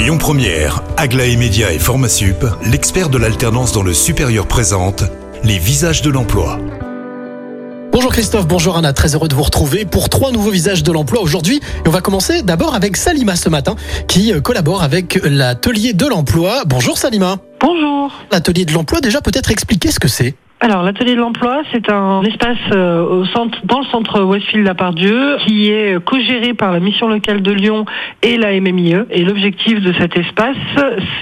Lyon 0.00 0.16
Première, 0.16 0.82
Aglaé 0.96 1.36
Média 1.36 1.74
et 1.74 1.78
Formasup, 1.78 2.46
l'expert 2.64 3.10
de 3.10 3.18
l'alternance 3.18 3.72
dans 3.72 3.82
le 3.82 3.92
supérieur 3.92 4.46
présente 4.46 5.04
les 5.44 5.58
visages 5.58 6.00
de 6.00 6.08
l'emploi. 6.08 6.58
Bonjour 7.92 8.10
Christophe, 8.10 8.48
bonjour 8.48 8.78
Anna, 8.78 8.94
très 8.94 9.14
heureux 9.14 9.28
de 9.28 9.34
vous 9.34 9.42
retrouver 9.42 9.84
pour 9.84 10.08
trois 10.08 10.32
nouveaux 10.32 10.52
visages 10.52 10.82
de 10.82 10.90
l'emploi 10.90 11.20
aujourd'hui. 11.20 11.60
Et 11.84 11.88
on 11.88 11.90
va 11.90 12.00
commencer 12.00 12.42
d'abord 12.42 12.74
avec 12.74 12.96
Salima 12.96 13.36
ce 13.36 13.50
matin 13.50 13.76
qui 14.08 14.32
euh, 14.32 14.40
collabore 14.40 14.82
avec 14.82 15.20
l'atelier 15.22 15.92
de 15.92 16.06
l'emploi. 16.06 16.62
Bonjour 16.66 16.96
Salima. 16.96 17.36
Bonjour. 17.60 18.10
L'atelier 18.32 18.64
de 18.64 18.72
l'emploi, 18.72 19.02
déjà 19.02 19.20
peut-être 19.20 19.50
expliquer 19.50 19.90
ce 19.90 20.00
que 20.00 20.08
c'est? 20.08 20.34
Alors 20.62 20.82
l'atelier 20.82 21.14
de 21.14 21.20
l'emploi, 21.20 21.62
c'est 21.72 21.90
un 21.90 22.22
espace 22.22 22.58
euh, 22.72 23.24
dans 23.64 23.80
le 23.80 23.86
centre 23.86 24.20
Westfield 24.20 24.66
Lapardieu 24.66 25.38
qui 25.46 25.70
est 25.70 25.98
co-géré 26.04 26.52
par 26.52 26.70
la 26.70 26.80
mission 26.80 27.08
locale 27.08 27.40
de 27.40 27.50
Lyon 27.50 27.86
et 28.20 28.36
la 28.36 28.52
MMIE. 28.60 29.06
Et 29.10 29.24
l'objectif 29.24 29.80
de 29.80 29.94
cet 29.94 30.18
espace, 30.18 30.56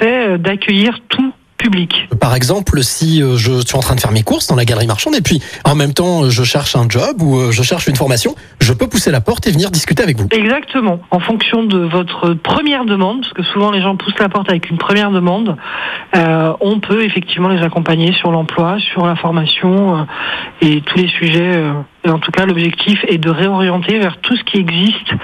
c'est 0.00 0.28
euh, 0.28 0.38
d'accueillir 0.38 0.98
tout 1.08 1.32
public. 1.58 2.08
Par 2.20 2.34
exemple, 2.34 2.82
si 2.82 3.22
euh, 3.22 3.36
je 3.36 3.60
suis 3.66 3.76
en 3.76 3.80
train 3.80 3.96
de 3.96 4.00
faire 4.00 4.12
mes 4.12 4.22
courses 4.22 4.46
dans 4.46 4.54
la 4.54 4.64
galerie 4.64 4.86
marchande 4.86 5.14
et 5.16 5.20
puis 5.20 5.42
en 5.64 5.74
même 5.74 5.92
temps 5.92 6.24
euh, 6.24 6.30
je 6.30 6.44
cherche 6.44 6.76
un 6.76 6.88
job 6.88 7.20
ou 7.20 7.38
euh, 7.38 7.50
je 7.50 7.62
cherche 7.62 7.88
une 7.88 7.96
formation, 7.96 8.34
je 8.68 8.74
peux 8.74 8.86
pousser 8.86 9.10
la 9.10 9.22
porte 9.22 9.46
et 9.46 9.50
venir 9.50 9.70
discuter 9.70 10.02
avec 10.02 10.18
vous. 10.18 10.28
Exactement. 10.30 11.00
En 11.10 11.20
fonction 11.20 11.62
de 11.62 11.78
votre 11.78 12.34
première 12.34 12.84
demande, 12.84 13.22
parce 13.22 13.32
que 13.32 13.42
souvent 13.42 13.70
les 13.70 13.80
gens 13.80 13.96
poussent 13.96 14.18
la 14.18 14.28
porte 14.28 14.50
avec 14.50 14.68
une 14.68 14.76
première 14.76 15.10
demande, 15.10 15.56
on 16.14 16.80
peut 16.80 17.02
effectivement 17.02 17.48
les 17.48 17.62
accompagner 17.62 18.12
sur 18.12 18.30
l'emploi, 18.30 18.78
sur 18.80 19.06
la 19.06 19.16
formation 19.16 20.06
et 20.60 20.82
tous 20.82 20.98
les 20.98 21.08
sujets. 21.08 21.64
et 22.04 22.10
en 22.10 22.18
tout 22.18 22.30
cas, 22.30 22.44
l'objectif 22.44 23.02
est 23.08 23.16
de 23.16 23.30
réorienter 23.30 23.98
vers 23.98 24.18
tout 24.18 24.36
ce 24.36 24.44
qui 24.44 24.58
existe 24.58 25.14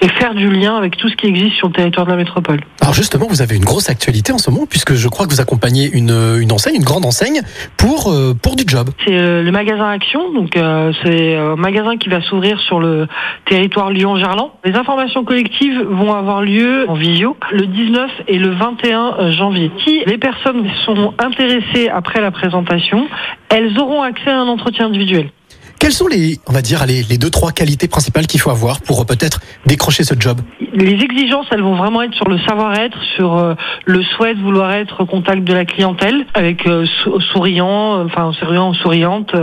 et 0.00 0.08
faire 0.08 0.34
du 0.34 0.50
lien 0.50 0.76
avec 0.76 0.96
tout 0.96 1.08
ce 1.08 1.16
qui 1.16 1.26
existe 1.26 1.56
sur 1.56 1.68
le 1.68 1.72
territoire 1.72 2.06
de 2.06 2.10
la 2.10 2.16
métropole. 2.16 2.60
Alors 2.80 2.94
justement, 2.94 3.26
vous 3.28 3.42
avez 3.42 3.56
une 3.56 3.64
grosse 3.64 3.88
actualité 3.88 4.32
en 4.32 4.38
ce 4.38 4.50
moment, 4.50 4.66
puisque 4.66 4.94
je 4.94 5.08
crois 5.08 5.26
que 5.26 5.32
vous 5.32 5.40
accompagnez 5.40 5.90
une, 5.92 6.38
une 6.40 6.52
enseigne, 6.52 6.76
une 6.76 6.84
grande 6.84 7.04
enseigne, 7.04 7.40
pour, 7.76 8.10
euh, 8.10 8.34
pour 8.34 8.56
du 8.56 8.64
job. 8.66 8.90
C'est 9.04 9.16
euh, 9.16 9.42
le 9.42 9.50
magasin 9.50 9.88
Action, 9.88 10.32
donc 10.32 10.56
euh, 10.56 10.92
c'est 11.02 11.36
un 11.36 11.56
magasin 11.56 11.96
qui 11.96 12.08
va 12.08 12.20
s'ouvrir 12.20 12.60
sur 12.60 12.80
le 12.80 13.06
territoire 13.48 13.90
Lyon-Gerland. 13.90 14.50
Les 14.64 14.74
informations 14.74 15.24
collectives 15.24 15.80
vont 15.82 16.12
avoir 16.12 16.42
lieu 16.42 16.86
en 16.88 16.94
visio 16.94 17.36
le 17.52 17.66
19 17.66 18.10
et 18.28 18.38
le 18.38 18.50
21 18.50 19.32
janvier. 19.32 19.70
Si 19.84 20.02
les 20.06 20.18
personnes 20.18 20.68
sont 20.84 21.14
intéressées 21.18 21.88
après 21.88 22.20
la 22.20 22.30
présentation, 22.30 23.06
elles 23.48 23.78
auront 23.78 24.02
accès 24.02 24.30
à 24.30 24.38
un 24.38 24.48
entretien 24.48 24.86
individuel. 24.86 25.30
Quelles 25.78 25.92
sont 25.92 26.06
les, 26.06 26.38
on 26.46 26.52
va 26.52 26.62
dire, 26.62 26.86
les, 26.86 27.02
les 27.02 27.18
deux, 27.18 27.28
trois 27.28 27.52
qualités 27.52 27.86
principales 27.86 28.26
qu'il 28.26 28.40
faut 28.40 28.50
avoir 28.50 28.80
pour 28.80 29.04
peut-être 29.04 29.40
décrocher 29.66 30.04
ce 30.04 30.14
job? 30.18 30.40
Les 30.72 31.02
exigences, 31.04 31.46
elles 31.50 31.62
vont 31.62 31.74
vraiment 31.74 32.02
être 32.02 32.14
sur 32.14 32.28
le 32.28 32.38
savoir-être, 32.38 32.98
sur 33.14 33.36
euh, 33.36 33.54
le 33.84 34.02
souhait 34.02 34.34
de 34.34 34.40
vouloir 34.40 34.72
être 34.72 35.02
au 35.02 35.06
contact 35.06 35.44
de 35.44 35.52
la 35.52 35.64
clientèle, 35.64 36.24
avec 36.34 36.66
euh, 36.66 36.86
souriant, 37.32 37.98
euh, 37.98 38.04
enfin 38.06 38.32
souriant, 38.32 38.72
souriante, 38.74 39.34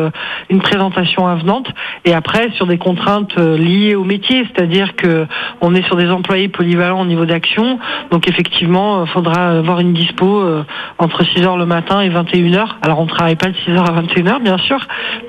une 0.49 0.61
présentation 0.61 1.27
avenante, 1.27 1.67
et 2.05 2.13
après 2.13 2.49
sur 2.55 2.65
des 2.67 2.77
contraintes 2.77 3.37
liées 3.37 3.95
au 3.95 4.03
métier, 4.03 4.45
c'est-à-dire 4.53 4.95
que 4.95 5.27
on 5.61 5.75
est 5.75 5.85
sur 5.85 5.95
des 5.95 6.09
employés 6.09 6.47
polyvalents 6.47 7.01
au 7.01 7.05
niveau 7.05 7.25
d'action, 7.25 7.79
donc 8.11 8.27
effectivement, 8.27 9.05
il 9.05 9.09
faudra 9.09 9.57
avoir 9.57 9.79
une 9.79 9.93
dispo 9.93 10.43
entre 10.97 11.23
6 11.23 11.41
h 11.41 11.57
le 11.57 11.65
matin 11.65 12.01
et 12.01 12.09
21 12.09 12.51
h 12.51 12.67
Alors 12.81 12.99
on 12.99 13.05
travaille 13.05 13.35
pas 13.35 13.49
de 13.49 13.55
6 13.65 13.71
h 13.71 13.79
à 13.79 13.91
21 13.91 14.23
h 14.23 14.43
bien 14.43 14.57
sûr, 14.57 14.79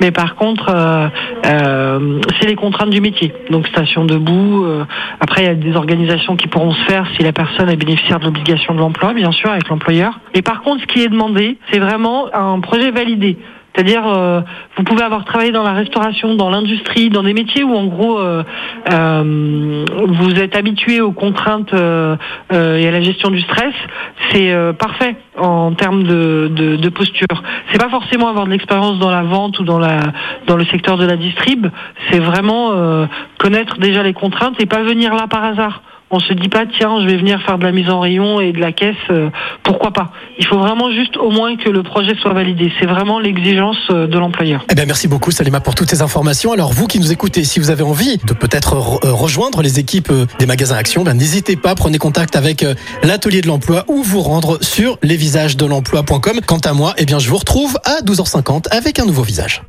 mais 0.00 0.10
par 0.10 0.34
contre 0.34 0.70
euh, 0.70 0.93
euh, 0.93 0.93
c'est 1.42 2.46
les 2.46 2.56
contraintes 2.56 2.90
du 2.90 3.00
métier. 3.00 3.32
Donc 3.50 3.66
station 3.68 4.04
debout. 4.04 4.64
Euh, 4.64 4.84
après, 5.20 5.42
il 5.42 5.46
y 5.46 5.50
a 5.50 5.54
des 5.54 5.76
organisations 5.76 6.36
qui 6.36 6.48
pourront 6.48 6.72
se 6.72 6.84
faire 6.84 7.06
si 7.16 7.22
la 7.22 7.32
personne 7.32 7.68
est 7.68 7.76
bénéficiaire 7.76 8.18
de 8.20 8.24
l'obligation 8.24 8.74
de 8.74 8.80
l'emploi, 8.80 9.12
bien 9.14 9.32
sûr, 9.32 9.50
avec 9.50 9.68
l'employeur. 9.68 10.18
Et 10.34 10.42
par 10.42 10.62
contre, 10.62 10.82
ce 10.82 10.86
qui 10.86 11.02
est 11.02 11.08
demandé, 11.08 11.58
c'est 11.70 11.78
vraiment 11.78 12.28
un 12.34 12.60
projet 12.60 12.90
validé. 12.90 13.36
C'est-à-dire, 13.74 14.06
euh, 14.06 14.40
vous 14.76 14.84
pouvez 14.84 15.02
avoir 15.02 15.24
travaillé 15.24 15.50
dans 15.50 15.64
la 15.64 15.72
restauration, 15.72 16.36
dans 16.36 16.48
l'industrie, 16.48 17.10
dans 17.10 17.24
des 17.24 17.34
métiers 17.34 17.64
où 17.64 17.74
en 17.74 17.86
gros 17.86 18.20
euh, 18.20 18.44
euh, 18.92 19.84
vous 20.06 20.34
êtes 20.38 20.54
habitué 20.54 21.00
aux 21.00 21.10
contraintes 21.10 21.74
et 21.74 22.86
à 22.86 22.90
la 22.90 23.02
gestion 23.02 23.30
du 23.30 23.40
stress. 23.40 23.74
C'est 24.30 24.54
parfait 24.78 25.16
en 25.36 25.72
termes 25.72 26.04
de, 26.04 26.50
de, 26.54 26.76
de 26.76 26.88
posture. 26.88 27.42
C'est 27.72 27.80
pas 27.80 27.88
forcément 27.88 28.28
avoir 28.28 28.46
de 28.46 28.50
l'expérience 28.50 28.98
dans 29.00 29.10
la 29.10 29.22
vente 29.22 29.58
ou 29.58 29.64
dans 29.64 29.78
la 29.78 29.98
dans 30.46 30.56
le 30.56 30.64
secteur 30.66 30.96
de 30.96 31.06
la 31.06 31.16
distrib. 31.16 31.66
C'est 32.10 32.20
vraiment 32.20 33.06
connaître 33.38 33.78
déjà 33.78 34.02
les 34.02 34.12
contraintes 34.12 34.60
et 34.60 34.66
pas 34.66 34.82
venir 34.82 35.14
là 35.14 35.26
par 35.26 35.44
hasard 35.44 35.82
on 36.14 36.20
se 36.20 36.32
dit 36.32 36.48
pas 36.48 36.64
tiens 36.78 37.00
je 37.00 37.06
vais 37.06 37.16
venir 37.16 37.42
faire 37.42 37.58
de 37.58 37.64
la 37.64 37.72
mise 37.72 37.90
en 37.90 38.00
rayon 38.00 38.40
et 38.40 38.52
de 38.52 38.60
la 38.60 38.72
caisse 38.72 38.94
euh, 39.10 39.30
pourquoi 39.62 39.92
pas. 39.92 40.12
Il 40.38 40.46
faut 40.46 40.58
vraiment 40.58 40.90
juste 40.90 41.16
au 41.16 41.30
moins 41.30 41.56
que 41.56 41.68
le 41.68 41.82
projet 41.82 42.14
soit 42.20 42.32
validé. 42.32 42.72
C'est 42.78 42.86
vraiment 42.86 43.18
l'exigence 43.18 43.76
euh, 43.90 44.06
de 44.06 44.18
l'employeur. 44.18 44.64
Eh 44.70 44.74
bien 44.74 44.86
merci 44.86 45.08
beaucoup 45.08 45.30
Salima 45.30 45.60
pour 45.60 45.74
toutes 45.74 45.90
ces 45.90 46.02
informations. 46.02 46.52
Alors 46.52 46.72
vous 46.72 46.86
qui 46.86 47.00
nous 47.00 47.12
écoutez 47.12 47.44
si 47.44 47.58
vous 47.58 47.70
avez 47.70 47.82
envie 47.82 48.18
de 48.18 48.32
peut-être 48.32 48.74
euh, 49.04 49.12
rejoindre 49.12 49.62
les 49.62 49.78
équipes 49.78 50.12
des 50.38 50.46
magasins 50.46 50.76
Action 50.76 51.04
ben, 51.04 51.14
n'hésitez 51.14 51.56
pas 51.56 51.74
prenez 51.74 51.98
contact 51.98 52.36
avec 52.36 52.64
l'atelier 53.02 53.40
de 53.40 53.46
l'emploi 53.46 53.84
ou 53.88 54.02
vous 54.02 54.20
rendre 54.20 54.58
sur 54.62 54.98
lesvisagesdelemploi.com 55.02 56.40
quant 56.46 56.58
à 56.58 56.72
moi 56.72 56.94
eh 56.98 57.04
bien 57.04 57.18
je 57.18 57.28
vous 57.28 57.36
retrouve 57.36 57.76
à 57.84 58.02
12h50 58.02 58.68
avec 58.70 58.98
un 58.98 59.04
nouveau 59.04 59.22
visage 59.22 59.62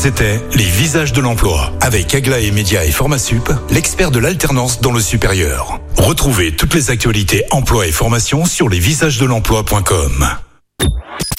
c'était 0.00 0.40
les 0.54 0.64
visages 0.64 1.12
de 1.12 1.20
l'emploi 1.20 1.74
avec 1.82 2.14
Aglaé 2.14 2.50
Média 2.52 2.86
et 2.86 2.90
Formasup 2.90 3.52
l'expert 3.68 4.10
de 4.10 4.18
l'alternance 4.18 4.80
dans 4.80 4.92
le 4.92 5.00
supérieur 5.00 5.78
Retrouvez 5.98 6.56
toutes 6.56 6.72
les 6.72 6.90
actualités 6.90 7.44
emploi 7.50 7.86
et 7.86 7.92
formation 7.92 8.46
sur 8.46 8.70
lesvisagesdelemploi.com. 8.70 10.26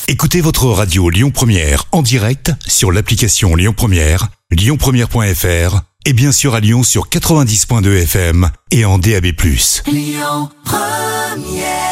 Écoutez 0.07 0.41
votre 0.41 0.67
radio 0.67 1.09
Lyon 1.09 1.31
Première 1.31 1.85
en 1.91 2.03
direct 2.03 2.51
sur 2.67 2.91
l'application 2.91 3.55
Lyon 3.55 3.73
Première, 3.75 4.27
lyonpremière.fr 4.51 5.81
et 6.05 6.13
bien 6.13 6.31
sûr 6.31 6.53
à 6.53 6.59
Lyon 6.59 6.83
sur 6.83 7.09
90.2 7.09 8.03
FM 8.03 8.51
et 8.69 8.85
en 8.85 8.99
DAB+. 8.99 9.25
Lyon 9.87 10.49
Première 10.63 11.90